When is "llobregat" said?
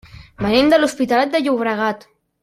1.45-2.07